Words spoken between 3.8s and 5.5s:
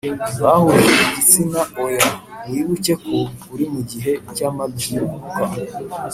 gihe cy amabyiruka